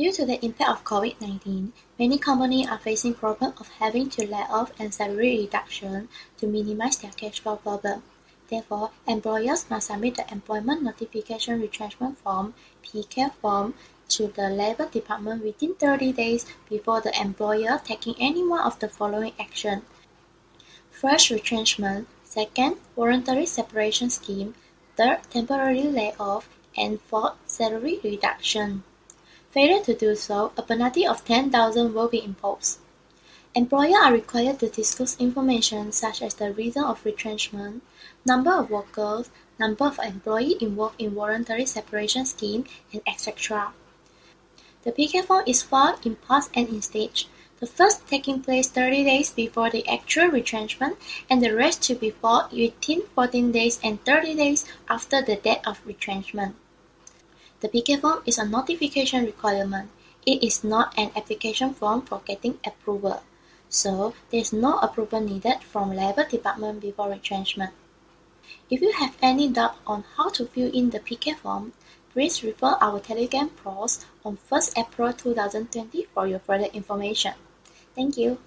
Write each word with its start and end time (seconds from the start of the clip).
Due 0.00 0.12
to 0.12 0.24
the 0.24 0.42
impact 0.42 0.70
of 0.70 0.84
COVID-19, 0.84 1.72
many 1.98 2.16
companies 2.16 2.66
are 2.66 2.78
facing 2.78 3.12
problem 3.12 3.52
of 3.60 3.68
having 3.80 4.08
to 4.08 4.26
lay 4.26 4.46
off 4.48 4.72
and 4.78 4.94
salary 4.94 5.40
reduction 5.40 6.08
to 6.38 6.46
minimize 6.46 6.96
their 6.96 7.10
cash 7.10 7.40
flow 7.40 7.56
problem. 7.56 8.02
Therefore, 8.48 8.92
employers 9.06 9.68
must 9.68 9.88
submit 9.88 10.14
the 10.14 10.24
Employment 10.32 10.82
Notification 10.82 11.60
Retrenchment 11.60 12.16
Form 12.16 12.54
(PK 12.82 13.30
form) 13.42 13.74
to 14.08 14.28
the 14.28 14.48
Labor 14.48 14.86
Department 14.86 15.44
within 15.44 15.74
30 15.74 16.12
days 16.12 16.46
before 16.70 17.02
the 17.02 17.12
employer 17.20 17.78
taking 17.84 18.14
any 18.18 18.42
one 18.42 18.62
of 18.62 18.78
the 18.78 18.88
following 18.88 19.34
action. 19.38 19.82
First, 20.90 21.28
retrenchment. 21.28 22.08
Second, 22.24 22.78
voluntary 22.96 23.44
separation 23.44 24.08
scheme. 24.08 24.54
Third, 24.96 25.18
temporary 25.28 25.82
layoff. 25.82 26.48
And 26.74 27.02
fourth, 27.02 27.34
salary 27.44 28.00
reduction. 28.02 28.84
Failure 29.52 29.82
to 29.82 29.94
do 29.94 30.14
so, 30.14 30.52
a 30.56 30.62
penalty 30.62 31.04
of 31.04 31.24
10,000 31.24 31.92
will 31.92 32.06
be 32.06 32.22
imposed. 32.22 32.78
Employers 33.52 33.96
are 34.00 34.12
required 34.12 34.60
to 34.60 34.68
disclose 34.68 35.16
information 35.18 35.90
such 35.90 36.22
as 36.22 36.34
the 36.34 36.52
reason 36.52 36.84
of 36.84 37.04
retrenchment, 37.04 37.82
number 38.24 38.52
of 38.52 38.70
workers, 38.70 39.28
number 39.58 39.86
of 39.86 39.98
employees 39.98 40.62
involved 40.62 41.00
in 41.00 41.16
voluntary 41.16 41.66
separation 41.66 42.24
scheme, 42.24 42.64
and 42.92 43.02
etc. 43.08 43.72
The 44.84 44.92
PK 44.92 45.24
form 45.24 45.42
is 45.48 45.64
filed 45.64 46.06
in 46.06 46.14
parts 46.14 46.48
and 46.54 46.68
in 46.68 46.80
stage, 46.80 47.26
the 47.58 47.66
first 47.66 48.06
taking 48.06 48.40
place 48.40 48.68
30 48.68 49.02
days 49.02 49.30
before 49.30 49.68
the 49.68 49.84
actual 49.88 50.28
retrenchment 50.28 50.96
and 51.28 51.42
the 51.42 51.56
rest 51.56 51.82
to 51.82 51.96
be 51.96 52.10
filed 52.10 52.52
within 52.52 53.02
14 53.16 53.50
days 53.50 53.80
and 53.82 54.04
30 54.04 54.36
days 54.36 54.64
after 54.88 55.20
the 55.20 55.34
date 55.34 55.66
of 55.66 55.84
retrenchment. 55.84 56.54
The 57.60 57.68
PK 57.68 58.00
form 58.00 58.22
is 58.24 58.38
a 58.38 58.46
notification 58.46 59.26
requirement. 59.26 59.90
It 60.24 60.42
is 60.42 60.64
not 60.64 60.94
an 60.98 61.10
application 61.14 61.74
form 61.74 62.02
for 62.02 62.22
getting 62.24 62.58
approval, 62.66 63.22
so 63.68 64.14
there 64.30 64.40
is 64.40 64.52
no 64.52 64.78
approval 64.78 65.20
needed 65.20 65.62
from 65.62 65.94
Labor 65.94 66.24
Department 66.24 66.80
before 66.80 67.10
retrenchment. 67.10 67.72
If 68.70 68.80
you 68.80 68.92
have 68.92 69.16
any 69.20 69.48
doubt 69.48 69.76
on 69.86 70.04
how 70.16 70.30
to 70.30 70.46
fill 70.46 70.72
in 70.72 70.90
the 70.90 71.00
PK 71.00 71.36
form, 71.36 71.74
please 72.12 72.42
refer 72.42 72.76
our 72.80 72.98
Telegram 72.98 73.50
post 73.50 74.06
on 74.24 74.38
1st 74.50 74.78
April 74.78 75.12
2020 75.12 76.06
for 76.14 76.26
your 76.26 76.38
further 76.38 76.68
information. 76.72 77.34
Thank 77.94 78.16
you. 78.16 78.38